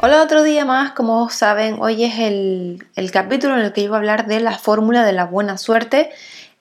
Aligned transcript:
Hola, 0.00 0.22
otro 0.22 0.44
día 0.44 0.64
más. 0.64 0.92
Como 0.92 1.28
saben, 1.28 1.78
hoy 1.80 2.04
es 2.04 2.20
el, 2.20 3.10
capítulo 3.12 3.54
en 3.58 3.64
el 3.64 3.72
que 3.72 3.82
yo 3.82 3.88
voy 3.88 3.96
a 3.96 3.98
hablar 3.98 4.26
de 4.28 4.38
la 4.38 4.56
fórmula 4.56 5.04
de 5.04 5.12
la 5.12 5.24
buena 5.24 5.58
suerte. 5.58 6.10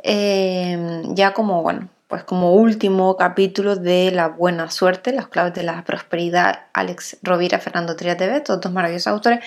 Eh, 0.01 1.03
ya 1.09 1.33
como, 1.33 1.61
bueno, 1.61 1.87
pues 2.07 2.23
como 2.23 2.53
último 2.53 3.15
capítulo 3.15 3.75
de 3.75 4.09
la 4.09 4.29
buena 4.29 4.71
suerte, 4.71 5.11
las 5.13 5.27
claves 5.27 5.53
de 5.53 5.61
la 5.61 5.83
prosperidad, 5.83 6.61
Alex 6.73 7.17
Rovira, 7.21 7.59
Fernando 7.59 7.95
Trias 7.95 8.17
TV, 8.17 8.41
todos 8.41 8.59
dos 8.59 8.71
maravillosos 8.71 9.07
autores 9.07 9.45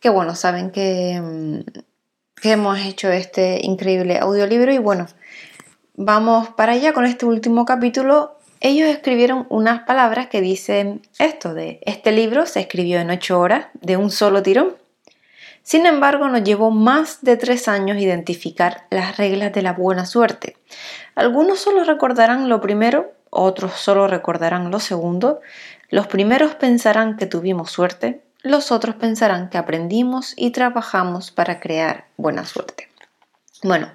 que, 0.00 0.08
bueno, 0.08 0.34
saben 0.34 0.70
que, 0.70 1.20
mm, 1.20 1.60
que 2.40 2.52
hemos 2.52 2.78
hecho 2.78 3.10
este 3.10 3.60
increíble 3.62 4.18
audiolibro 4.18 4.72
y, 4.72 4.78
bueno, 4.78 5.08
vamos 5.94 6.48
para 6.56 6.72
allá 6.72 6.94
con 6.94 7.04
este 7.04 7.26
último 7.26 7.66
capítulo 7.66 8.35
ellos 8.60 8.88
escribieron 8.88 9.46
unas 9.48 9.82
palabras 9.82 10.28
que 10.28 10.40
dicen 10.40 11.02
esto 11.18 11.54
de 11.54 11.80
este 11.82 12.12
libro 12.12 12.46
se 12.46 12.60
escribió 12.60 13.00
en 13.00 13.10
ocho 13.10 13.38
horas 13.38 13.66
de 13.74 13.96
un 13.96 14.10
solo 14.10 14.42
tirón. 14.42 14.76
Sin 15.62 15.84
embargo, 15.84 16.28
nos 16.28 16.44
llevó 16.44 16.70
más 16.70 17.22
de 17.22 17.36
tres 17.36 17.66
años 17.66 17.98
identificar 17.98 18.86
las 18.90 19.16
reglas 19.16 19.52
de 19.52 19.62
la 19.62 19.72
buena 19.72 20.06
suerte. 20.06 20.56
Algunos 21.16 21.58
solo 21.58 21.82
recordarán 21.82 22.48
lo 22.48 22.60
primero, 22.60 23.12
otros 23.30 23.72
solo 23.72 24.06
recordarán 24.06 24.70
lo 24.70 24.78
segundo. 24.78 25.40
Los 25.90 26.06
primeros 26.06 26.54
pensarán 26.54 27.16
que 27.16 27.26
tuvimos 27.26 27.70
suerte, 27.70 28.22
los 28.42 28.70
otros 28.70 28.94
pensarán 28.94 29.50
que 29.50 29.58
aprendimos 29.58 30.34
y 30.36 30.50
trabajamos 30.50 31.32
para 31.32 31.58
crear 31.58 32.04
buena 32.16 32.44
suerte. 32.44 32.88
Bueno, 33.64 33.90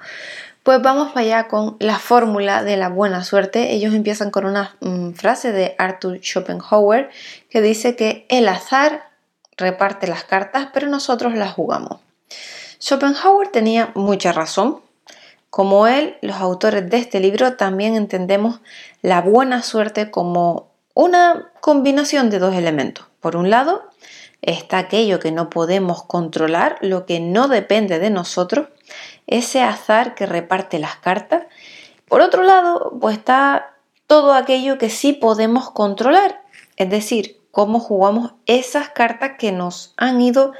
pues 0.63 0.81
vamos 0.81 1.09
para 1.09 1.21
allá 1.21 1.47
con 1.47 1.75
la 1.79 1.97
fórmula 1.97 2.63
de 2.63 2.77
la 2.77 2.89
buena 2.89 3.23
suerte. 3.23 3.73
Ellos 3.73 3.93
empiezan 3.93 4.29
con 4.29 4.45
una 4.45 4.75
mm, 4.79 5.11
frase 5.11 5.51
de 5.51 5.75
Arthur 5.77 6.19
Schopenhauer 6.21 7.09
que 7.49 7.61
dice 7.61 7.95
que 7.95 8.25
el 8.29 8.47
azar 8.47 9.09
reparte 9.57 10.07
las 10.07 10.23
cartas, 10.23 10.69
pero 10.73 10.87
nosotros 10.87 11.33
las 11.33 11.53
jugamos. 11.53 11.99
Schopenhauer 12.79 13.47
tenía 13.47 13.91
mucha 13.95 14.31
razón. 14.31 14.81
Como 15.49 15.87
él, 15.87 16.15
los 16.21 16.37
autores 16.37 16.89
de 16.89 16.97
este 16.97 17.19
libro 17.19 17.57
también 17.57 17.95
entendemos 17.95 18.61
la 19.01 19.21
buena 19.21 19.63
suerte 19.63 20.09
como 20.09 20.69
una 20.93 21.49
combinación 21.59 22.29
de 22.29 22.39
dos 22.39 22.55
elementos. 22.55 23.05
Por 23.19 23.35
un 23.35 23.49
lado, 23.49 23.83
está 24.41 24.79
aquello 24.79 25.19
que 25.19 25.31
no 25.31 25.49
podemos 25.49 26.03
controlar, 26.03 26.77
lo 26.81 27.05
que 27.05 27.19
no 27.19 27.47
depende 27.47 27.99
de 27.99 28.09
nosotros, 28.09 28.67
ese 29.27 29.61
azar 29.61 30.15
que 30.15 30.25
reparte 30.25 30.79
las 30.79 30.95
cartas. 30.97 31.43
Por 32.07 32.21
otro 32.21 32.43
lado, 32.43 32.97
pues 32.99 33.17
está 33.17 33.75
todo 34.07 34.33
aquello 34.33 34.77
que 34.77 34.89
sí 34.89 35.13
podemos 35.13 35.69
controlar, 35.71 36.41
es 36.75 36.89
decir, 36.89 37.39
cómo 37.51 37.79
jugamos 37.79 38.33
esas 38.45 38.89
cartas 38.89 39.33
que 39.37 39.51
nos 39.51 39.93
han 39.97 40.21
ido 40.21 40.53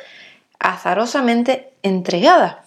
azarosamente 0.59 1.73
entregadas. 1.81 2.57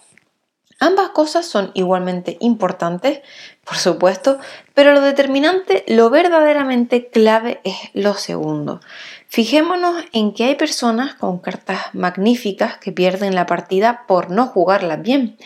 Ambas 0.85 1.09
cosas 1.09 1.47
son 1.47 1.71
igualmente 1.73 2.37
importantes, 2.41 3.21
por 3.63 3.77
supuesto, 3.77 4.37
pero 4.75 4.93
lo 4.93 5.01
determinante, 5.01 5.83
lo 5.87 6.11
verdaderamente 6.11 7.07
clave 7.07 7.59
es 7.63 7.75
lo 7.95 8.13
segundo. 8.13 8.81
Fijémonos 9.27 10.05
en 10.13 10.35
que 10.35 10.43
hay 10.43 10.53
personas 10.53 11.15
con 11.15 11.39
cartas 11.39 11.79
magníficas 11.93 12.77
que 12.77 12.91
pierden 12.91 13.33
la 13.33 13.47
partida 13.47 14.03
por 14.07 14.29
no 14.29 14.45
jugarlas 14.45 15.01
bien. 15.01 15.37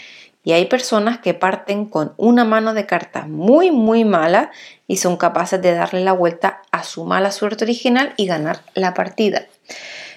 Y 0.43 0.51
hay 0.51 0.65
personas 0.65 1.19
que 1.19 1.33
parten 1.33 1.85
con 1.85 2.13
una 2.17 2.43
mano 2.43 2.73
de 2.73 2.85
cartas 2.85 3.29
muy 3.29 3.71
muy 3.71 4.03
mala 4.03 4.51
y 4.87 4.97
son 4.97 5.15
capaces 5.15 5.61
de 5.61 5.73
darle 5.73 6.03
la 6.03 6.11
vuelta 6.11 6.63
a 6.71 6.83
su 6.83 7.05
mala 7.05 7.31
suerte 7.31 7.63
original 7.63 8.13
y 8.17 8.25
ganar 8.25 8.59
la 8.73 8.93
partida. 8.93 9.45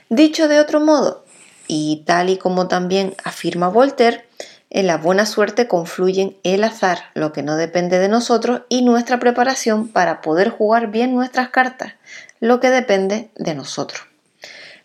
Dicho 0.09 0.49
de 0.49 0.59
otro 0.59 0.81
modo, 0.81 1.23
y 1.69 2.03
tal 2.07 2.29
y 2.29 2.37
como 2.37 2.67
también 2.67 3.15
afirma 3.25 3.69
Voltaire, 3.69 4.27
en 4.75 4.87
la 4.87 4.97
buena 4.97 5.27
suerte 5.27 5.69
confluyen 5.69 6.39
el 6.45 6.65
azar, 6.65 7.11
lo 7.13 7.35
que 7.35 7.43
no 7.43 7.57
depende 7.57 7.99
de 7.99 8.09
nosotros, 8.09 8.63
y 8.71 8.81
nuestra 8.81 9.19
preparación 9.19 9.89
para 9.89 10.23
poder 10.23 10.49
jugar 10.49 10.91
bien 10.91 11.15
nuestras 11.15 11.51
cartas, 11.51 11.93
lo 12.41 12.59
que 12.59 12.71
depende 12.71 13.29
de 13.37 13.55
nosotros. 13.55 14.05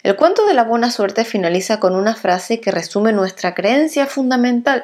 El 0.03 0.17
cuento 0.17 0.45
de 0.45 0.53
la 0.53 0.65
buena 0.65 0.91
suerte 0.91 1.23
finaliza 1.23 1.79
con 1.79 1.95
una 1.95 2.15
frase 2.15 2.59
que 2.59 2.69
resume 2.69 3.13
nuestra 3.13 3.55
creencia 3.55 4.07
fundamental. 4.07 4.83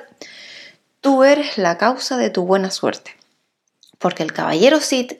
Tú 1.02 1.26
eres 1.26 1.58
la 1.58 1.78
causa 1.78 2.16
de 2.16 2.30
tu 2.30 2.46
buena 2.46 2.72
suerte. 2.72 3.12
Porque 4.00 4.24
el 4.24 4.32
caballero 4.32 4.80
Sid 4.80 5.12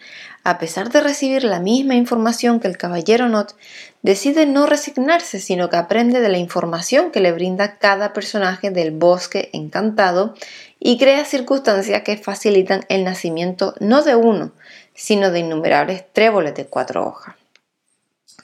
a 0.44 0.58
pesar 0.58 0.90
de 0.90 1.00
recibir 1.00 1.44
la 1.46 1.60
misma 1.60 1.96
información 1.96 2.60
que 2.60 2.68
el 2.68 2.78
caballero 2.78 3.30
Not, 3.30 3.56
decide 4.02 4.46
no 4.46 4.66
resignarse, 4.66 5.40
sino 5.40 5.70
que 5.70 5.78
aprende 5.78 6.20
de 6.20 6.30
la 6.30 6.38
información 6.38 7.12
que 7.12 7.22
le 7.22 7.32
brinda 7.32 7.78
cada 7.78 8.12
personaje 8.12 8.70
del 8.70 8.92
bosque 8.92 9.50
encantado 9.54 10.36
y 10.80 10.98
crea 10.98 11.24
circunstancias 11.24 12.02
que 12.04 12.18
facilitan 12.18 12.86
el 12.90 13.06
nacimiento 13.06 13.74
no 13.80 14.04
de 14.04 14.16
uno, 14.16 14.52
sino 14.94 15.32
de 15.32 15.40
innumerables 15.40 16.04
tréboles 16.12 16.56
de 16.56 16.66
cuatro 16.66 17.08
hojas. 17.08 17.36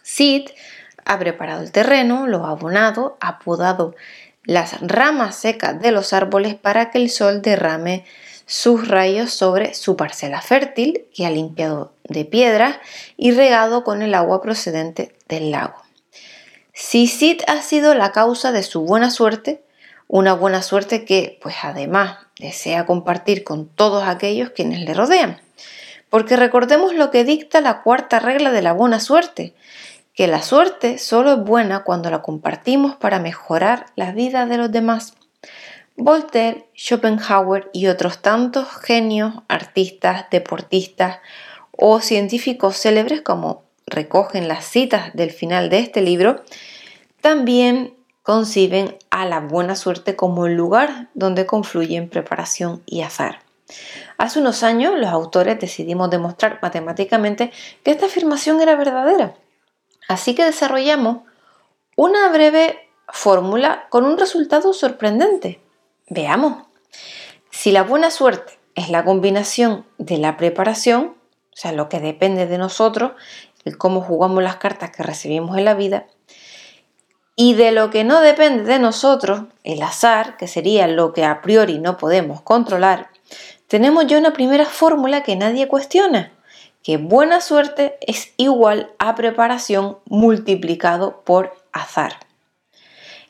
Sid 0.02 0.50
ha 1.04 1.20
preparado 1.20 1.62
el 1.64 1.72
terreno, 1.72 2.28
lo 2.28 2.46
ha 2.46 2.52
abonado, 2.52 3.18
ha 3.20 3.40
podado 3.40 3.96
las 4.46 4.80
ramas 4.82 5.36
secas 5.36 5.82
de 5.82 5.92
los 5.92 6.14
árboles 6.14 6.56
para 6.56 6.92
que 6.92 6.98
el 6.98 7.10
sol 7.10 7.42
derrame 7.42 8.06
sus 8.50 8.88
rayos 8.88 9.32
sobre 9.32 9.76
su 9.76 9.96
parcela 9.96 10.42
fértil 10.42 11.06
que 11.14 11.28
ha 11.28 11.30
limpiado 11.30 11.94
de 12.06 12.26
piedras 12.26 12.78
y 13.16 13.30
regado 13.30 13.84
con 13.84 14.02
el 14.02 14.16
agua 14.16 14.42
procedente 14.42 15.16
del 15.28 15.52
lago. 15.52 15.76
Si 16.74 17.06
Sid 17.06 17.42
ha 17.46 17.62
sido 17.62 17.94
la 17.94 18.12
causa 18.12 18.52
de 18.52 18.64
su 18.64 18.82
buena 18.82 19.12
suerte, 19.12 19.62
una 20.08 20.34
buena 20.34 20.64
suerte 20.64 21.06
que, 21.06 21.38
pues 21.44 21.58
además, 21.62 22.18
desea 22.40 22.88
compartir 22.88 23.44
con 23.44 23.68
todos 23.68 24.04
aquellos 24.08 24.50
quienes 24.50 24.80
le 24.80 24.96
rodean. 24.96 25.40
Porque 26.10 26.36
recordemos 26.36 26.96
lo 26.96 27.12
que 27.12 27.24
dicta 27.24 27.62
la 27.62 27.84
cuarta 27.84 28.18
regla 28.18 28.52
de 28.52 28.64
la 28.64 28.74
buena 28.74 29.00
suerte, 29.00 29.54
que 30.16 30.26
la 30.26 30.42
suerte 30.42 30.98
solo 30.98 31.34
es 31.34 31.40
buena 31.44 31.84
cuando 31.84 32.10
la 32.10 32.24
compartimos 32.24 32.96
para 32.96 33.20
mejorar 33.20 33.86
la 33.96 34.12
vida 34.12 34.48
de 34.48 34.58
los 34.58 34.72
demás. 34.72 35.14
Voltaire, 36.02 36.70
Schopenhauer 36.74 37.70
y 37.74 37.88
otros 37.88 38.22
tantos 38.22 38.70
genios, 38.70 39.34
artistas, 39.50 40.28
deportistas 40.32 41.20
o 41.72 42.00
científicos 42.00 42.78
célebres 42.78 43.22
como 43.22 43.64
recogen 43.86 44.48
las 44.48 44.64
citas 44.64 45.14
del 45.14 45.32
final 45.32 45.70
de 45.70 45.80
este 45.80 46.02
libro, 46.02 46.42
también 47.20 47.96
conciben 48.24 48.98
a 49.10 49.26
la 49.26 49.42
buena 49.42 49.76
suerte 49.76 50.16
como 50.16 50.46
el 50.46 50.56
lugar 50.56 51.10
donde 51.16 51.46
confluyen 51.46 52.10
preparación 52.10 52.82
y 52.86 53.02
azar. 53.02 53.40
Hace 54.18 54.40
unos 54.40 54.64
años 54.64 54.98
los 54.98 55.10
autores 55.10 55.60
decidimos 55.60 56.10
demostrar 56.10 56.60
matemáticamente 56.62 57.52
que 57.84 57.92
esta 57.92 58.06
afirmación 58.06 58.62
era 58.62 58.78
verdadera. 58.78 59.36
Así 60.08 60.34
que 60.34 60.46
desarrollamos 60.46 61.24
una 61.98 62.30
breve 62.30 62.90
fórmula 63.10 63.88
con 63.90 64.06
un 64.06 64.18
resultado 64.18 64.72
sorprendente. 64.72 65.60
Veamos. 66.10 66.64
Si 67.52 67.72
la 67.72 67.84
buena 67.84 68.10
suerte 68.10 68.58
es 68.74 68.90
la 68.90 69.06
combinación 69.06 69.86
de 70.00 70.18
la 70.18 70.38
preparación, 70.38 71.16
o 71.54 71.56
sea, 71.56 71.72
lo 71.72 71.88
que 71.88 72.00
depende 72.00 72.48
de 72.48 72.58
nosotros, 72.58 73.12
el 73.64 73.78
cómo 73.78 74.02
jugamos 74.02 74.42
las 74.42 74.56
cartas 74.56 74.90
que 74.90 75.04
recibimos 75.04 75.58
en 75.58 75.66
la 75.66 75.76
vida, 75.76 76.08
y 77.36 77.54
de 77.54 77.72
lo 77.72 77.92
que 77.92 78.04
no 78.04 78.22
depende 78.22 78.64
de 78.64 78.80
nosotros, 78.80 79.44
el 79.64 79.84
azar, 79.84 80.36
que 80.38 80.48
sería 80.48 80.88
lo 80.88 81.14
que 81.14 81.26
a 81.26 81.42
priori 81.42 81.78
no 81.78 81.98
podemos 81.98 82.42
controlar, 82.42 83.10
tenemos 83.68 84.08
ya 84.08 84.18
una 84.18 84.34
primera 84.34 84.66
fórmula 84.66 85.22
que 85.22 85.36
nadie 85.36 85.68
cuestiona, 85.68 86.32
que 86.82 86.98
buena 86.98 87.40
suerte 87.40 87.98
es 88.02 88.34
igual 88.38 88.92
a 88.98 89.14
preparación 89.14 90.00
multiplicado 90.06 91.22
por 91.24 91.56
azar. 91.72 92.29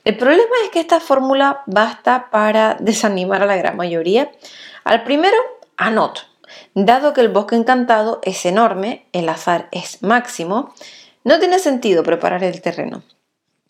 El 0.10 0.18
problema 0.18 0.56
es 0.64 0.72
que 0.72 0.80
esta 0.80 1.00
fórmula 1.00 1.62
basta 1.68 2.32
para 2.32 2.76
desanimar 2.80 3.44
a 3.44 3.46
la 3.46 3.58
gran 3.58 3.78
mayoría. 3.78 4.32
Al 4.84 5.04
primero, 5.04 5.38
anoto. 5.78 6.22
Dado 6.74 7.14
que 7.14 7.22
el 7.22 7.30
bosque 7.30 7.56
encantado 7.56 8.20
es 8.24 8.44
enorme, 8.48 9.06
el 9.14 9.30
azar 9.30 9.68
es 9.72 10.02
máximo, 10.02 10.74
no 11.24 11.38
tiene 11.38 11.60
sentido 11.60 12.02
preparar 12.02 12.44
el 12.44 12.60
terreno. 12.60 13.04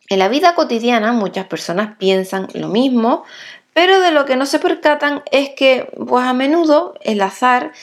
En 0.08 0.20
la 0.20 0.30
vida 0.30 0.56
cotidiana 0.56 1.12
muchas 1.12 1.46
personas 1.46 1.98
piensan 1.98 2.48
lo 2.54 2.70
mismo, 2.70 3.26
pero 3.74 4.00
de 4.00 4.12
lo 4.12 4.24
que 4.24 4.38
no 4.38 4.46
se 4.46 4.60
percatan 4.60 5.24
es 5.34 5.50
que 5.58 5.92
pues 6.08 6.24
a 6.24 6.32
menudo 6.32 6.94
el 7.02 7.20
azar 7.20 7.74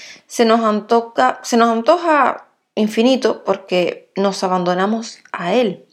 nos 0.46 0.60
antoja, 0.60 1.40
se 1.42 1.58
nos 1.58 1.68
antoja 1.68 2.46
infinito 2.74 3.44
porque 3.44 4.08
nos 4.16 4.42
abandonamos 4.42 5.18
a 5.30 5.52
él. 5.52 5.84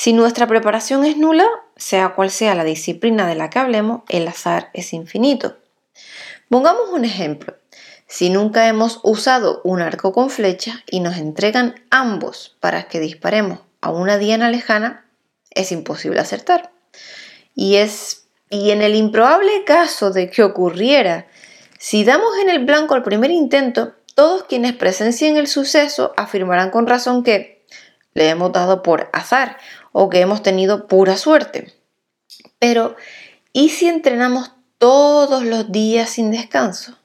Si 0.00 0.12
nuestra 0.12 0.46
preparación 0.46 1.04
es 1.04 1.16
nula, 1.16 1.48
sea 1.74 2.10
cual 2.10 2.30
sea 2.30 2.54
la 2.54 2.62
disciplina 2.62 3.26
de 3.26 3.34
la 3.34 3.50
que 3.50 3.58
hablemos, 3.58 4.02
el 4.08 4.28
azar 4.28 4.70
es 4.72 4.92
infinito. 4.92 5.56
Pongamos 6.48 6.90
un 6.92 7.04
ejemplo. 7.04 7.56
Si 8.06 8.30
nunca 8.30 8.68
hemos 8.68 9.00
usado 9.02 9.60
un 9.64 9.82
arco 9.82 10.12
con 10.12 10.30
flecha 10.30 10.84
y 10.88 11.00
nos 11.00 11.16
entregan 11.16 11.74
ambos 11.90 12.56
para 12.60 12.84
que 12.86 13.00
disparemos 13.00 13.58
a 13.80 13.90
una 13.90 14.18
diana 14.18 14.50
lejana, 14.50 15.04
es 15.50 15.72
imposible 15.72 16.20
acertar. 16.20 16.70
Y, 17.56 17.74
es, 17.78 18.28
y 18.50 18.70
en 18.70 18.82
el 18.82 18.94
improbable 18.94 19.64
caso 19.64 20.12
de 20.12 20.30
que 20.30 20.44
ocurriera, 20.44 21.26
si 21.76 22.04
damos 22.04 22.38
en 22.40 22.50
el 22.50 22.64
blanco 22.64 22.94
al 22.94 23.02
primer 23.02 23.32
intento, 23.32 23.94
todos 24.14 24.44
quienes 24.44 24.74
presencien 24.74 25.36
el 25.36 25.48
suceso 25.48 26.14
afirmarán 26.16 26.70
con 26.70 26.86
razón 26.86 27.24
que 27.24 27.57
le 28.14 28.28
hemos 28.28 28.52
dado 28.52 28.82
por 28.82 29.10
azar 29.12 29.58
o 29.92 30.08
que 30.08 30.20
hemos 30.20 30.42
tenido 30.42 30.86
pura 30.86 31.16
suerte. 31.16 31.72
Pero, 32.58 32.96
¿y 33.52 33.70
si 33.70 33.88
entrenamos 33.88 34.52
todos 34.78 35.44
los 35.44 35.70
días 35.72 36.10
sin 36.10 36.30
descanso? 36.30 36.98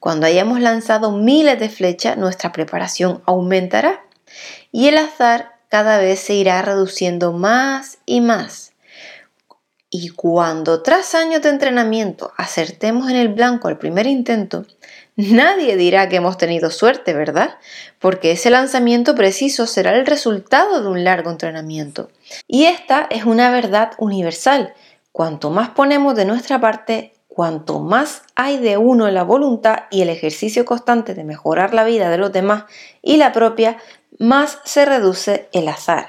Cuando 0.00 0.26
hayamos 0.26 0.60
lanzado 0.60 1.12
miles 1.12 1.60
de 1.60 1.68
flechas, 1.68 2.16
nuestra 2.16 2.50
preparación 2.52 3.22
aumentará 3.24 4.04
y 4.72 4.88
el 4.88 4.98
azar 4.98 5.60
cada 5.68 5.98
vez 5.98 6.20
se 6.20 6.34
irá 6.34 6.60
reduciendo 6.62 7.32
más 7.32 7.98
y 8.04 8.20
más. 8.20 8.72
Y 9.94 10.08
cuando 10.08 10.82
tras 10.82 11.14
años 11.14 11.42
de 11.42 11.50
entrenamiento 11.50 12.32
acertemos 12.36 13.10
en 13.10 13.16
el 13.16 13.28
blanco 13.28 13.68
al 13.68 13.78
primer 13.78 14.06
intento, 14.06 14.64
nadie 15.16 15.76
dirá 15.76 16.08
que 16.08 16.16
hemos 16.16 16.38
tenido 16.38 16.70
suerte, 16.70 17.12
¿verdad? 17.14 17.58
Porque 17.98 18.32
ese 18.32 18.50
lanzamiento 18.50 19.14
preciso 19.14 19.66
será 19.66 19.94
el 19.94 20.06
resultado 20.06 20.82
de 20.82 20.88
un 20.88 21.04
largo 21.04 21.30
entrenamiento. 21.30 22.10
Y 22.46 22.64
esta 22.64 23.06
es 23.10 23.24
una 23.24 23.50
verdad 23.50 23.92
universal. 23.98 24.74
Cuanto 25.12 25.50
más 25.50 25.70
ponemos 25.70 26.14
de 26.14 26.24
nuestra 26.24 26.60
parte, 26.60 27.12
cuanto 27.28 27.80
más 27.80 28.22
hay 28.34 28.58
de 28.58 28.76
uno 28.76 29.08
en 29.08 29.14
la 29.14 29.22
voluntad 29.22 29.84
y 29.90 30.02
el 30.02 30.08
ejercicio 30.08 30.64
constante 30.64 31.14
de 31.14 31.24
mejorar 31.24 31.74
la 31.74 31.84
vida 31.84 32.10
de 32.10 32.18
los 32.18 32.32
demás 32.32 32.64
y 33.02 33.16
la 33.16 33.32
propia, 33.32 33.78
más 34.18 34.58
se 34.64 34.84
reduce 34.84 35.48
el 35.52 35.68
azar. 35.68 36.08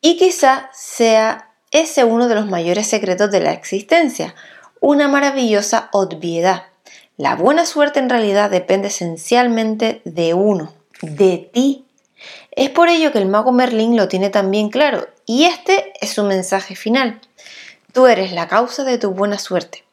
Y 0.00 0.16
quizá 0.16 0.70
sea 0.72 1.50
ese 1.70 2.04
uno 2.04 2.28
de 2.28 2.34
los 2.34 2.46
mayores 2.46 2.86
secretos 2.86 3.30
de 3.30 3.40
la 3.40 3.52
existencia, 3.52 4.34
una 4.80 5.08
maravillosa 5.08 5.88
obviedad. 5.92 6.64
La 7.18 7.36
buena 7.36 7.66
suerte 7.66 7.98
en 7.98 8.08
realidad 8.08 8.50
depende 8.50 8.88
esencialmente 8.88 10.00
de 10.04 10.32
uno, 10.32 10.72
de 11.02 11.50
ti. 11.52 11.84
Es 12.52 12.70
por 12.70 12.88
ello 12.88 13.12
que 13.12 13.18
el 13.18 13.26
mago 13.26 13.52
Merlín 13.52 13.96
lo 13.96 14.08
tiene 14.08 14.30
también 14.30 14.70
claro, 14.70 15.08
y 15.26 15.44
este 15.44 15.92
es 16.00 16.10
su 16.10 16.24
mensaje 16.24 16.74
final. 16.74 17.20
Tú 17.92 18.06
eres 18.06 18.32
la 18.32 18.48
causa 18.48 18.84
de 18.84 18.96
tu 18.96 19.10
buena 19.10 19.38
suerte. 19.38 19.84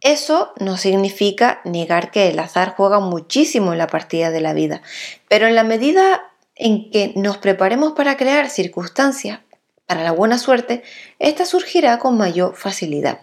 Eso 0.00 0.52
no 0.60 0.76
significa 0.76 1.60
negar 1.64 2.12
que 2.12 2.28
el 2.28 2.38
azar 2.38 2.74
juega 2.76 3.00
muchísimo 3.00 3.72
en 3.72 3.78
la 3.78 3.88
partida 3.88 4.30
de 4.30 4.40
la 4.40 4.52
vida, 4.52 4.80
pero 5.28 5.48
en 5.48 5.56
la 5.56 5.64
medida 5.64 6.30
en 6.54 6.90
que 6.90 7.12
nos 7.16 7.38
preparemos 7.38 7.94
para 7.94 8.16
crear 8.16 8.48
circunstancias 8.48 9.40
para 9.86 10.04
la 10.04 10.12
buena 10.12 10.38
suerte, 10.38 10.84
esta 11.18 11.44
surgirá 11.46 11.98
con 11.98 12.16
mayor 12.16 12.54
facilidad. 12.54 13.20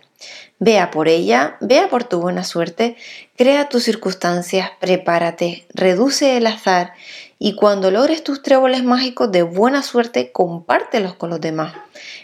Vea 0.60 0.90
por 0.92 1.08
ella, 1.08 1.58
vea 1.60 1.90
por 1.90 2.06
tu 2.06 2.22
buena 2.22 2.44
suerte, 2.44 2.96
crea 3.36 3.68
tus 3.68 3.84
circunstancias, 3.84 4.72
prepárate, 4.80 5.66
reduce 5.74 6.38
el 6.38 6.48
azar 6.48 6.94
y 7.38 7.56
cuando 7.56 7.92
logres 7.92 8.24
tus 8.24 8.42
tréboles 8.42 8.84
mágicos 8.84 9.32
de 9.32 9.44
buena 9.44 9.84
suerte, 9.84 10.32
compártelos 10.32 11.16
con 11.16 11.30
los 11.30 11.42
demás. 11.42 11.74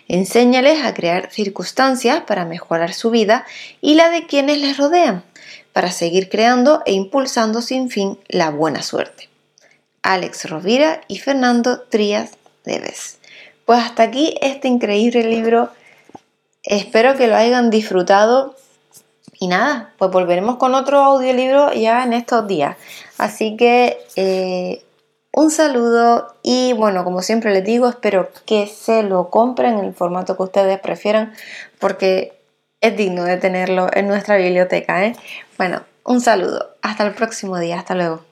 Enséñales 0.07 0.83
a 0.86 0.94
crear 0.94 1.30
circunstancias 1.31 2.21
para 2.25 2.45
mejorar 2.45 2.94
su 2.94 3.12
vida 3.12 3.45
y 3.81 3.95
la 3.95 4.09
de 4.09 4.25
quienes 4.25 4.59
les 4.59 4.77
rodean, 4.77 5.24
para 5.74 5.92
seguir 5.92 6.30
creando 6.30 6.81
e 6.86 6.94
impulsando 6.94 7.62
sin 7.62 7.89
fin 7.89 8.18
la 8.30 8.50
buena 8.50 8.81
suerte. 8.81 9.30
Alex 10.04 10.50
Rovira 10.50 11.01
y 11.07 11.19
Fernando 11.19 11.81
Trías 11.81 12.31
Deves. 12.63 13.18
Pues 13.65 13.80
hasta 13.80 14.04
aquí 14.04 14.36
este 14.42 14.68
increíble 14.68 15.24
libro. 15.24 15.69
Espero 16.63 17.15
que 17.15 17.27
lo 17.27 17.35
hayan 17.35 17.69
disfrutado. 17.69 18.55
Y 19.39 19.47
nada, 19.47 19.93
pues 19.97 20.11
volveremos 20.11 20.57
con 20.57 20.75
otro 20.75 20.99
audiolibro 20.99 21.73
ya 21.73 22.03
en 22.03 22.13
estos 22.13 22.47
días. 22.47 22.77
Así 23.17 23.57
que 23.57 23.97
eh, 24.15 24.83
un 25.33 25.49
saludo 25.49 26.35
y 26.43 26.73
bueno, 26.73 27.03
como 27.03 27.21
siempre 27.21 27.51
les 27.51 27.63
digo, 27.63 27.89
espero 27.89 28.29
que 28.45 28.67
se 28.67 29.01
lo 29.01 29.29
compren 29.29 29.79
en 29.79 29.85
el 29.85 29.93
formato 29.93 30.37
que 30.37 30.43
ustedes 30.43 30.79
prefieran 30.79 31.33
porque 31.79 32.33
es 32.81 32.97
digno 32.97 33.23
de 33.23 33.37
tenerlo 33.37 33.87
en 33.93 34.07
nuestra 34.07 34.37
biblioteca. 34.37 35.05
¿eh? 35.05 35.15
Bueno, 35.57 35.83
un 36.03 36.21
saludo. 36.21 36.75
Hasta 36.81 37.05
el 37.05 37.13
próximo 37.13 37.57
día. 37.57 37.79
Hasta 37.79 37.95
luego. 37.95 38.31